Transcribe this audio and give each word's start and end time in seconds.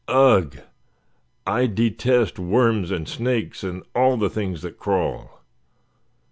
Ugh! 0.07 0.57
I 1.45 1.67
detest 1.67 2.39
worms, 2.39 2.89
and 2.89 3.07
snakes, 3.07 3.63
and 3.63 3.83
all 3.93 4.17
the 4.17 4.31
things 4.31 4.63
that 4.63 4.79
crawl. 4.79 5.43